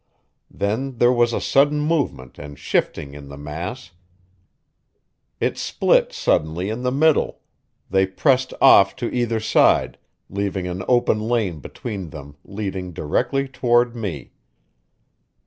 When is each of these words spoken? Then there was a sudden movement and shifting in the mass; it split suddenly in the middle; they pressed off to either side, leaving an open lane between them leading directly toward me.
Then 0.49 0.97
there 0.97 1.11
was 1.13 1.31
a 1.31 1.39
sudden 1.39 1.79
movement 1.79 2.39
and 2.39 2.57
shifting 2.57 3.13
in 3.13 3.27
the 3.29 3.37
mass; 3.37 3.91
it 5.39 5.59
split 5.59 6.11
suddenly 6.11 6.71
in 6.71 6.81
the 6.81 6.91
middle; 6.91 7.41
they 7.87 8.07
pressed 8.07 8.51
off 8.59 8.95
to 8.95 9.13
either 9.15 9.39
side, 9.39 9.99
leaving 10.27 10.65
an 10.65 10.83
open 10.87 11.19
lane 11.19 11.59
between 11.59 12.09
them 12.09 12.35
leading 12.43 12.93
directly 12.93 13.47
toward 13.47 13.95
me. 13.95 14.31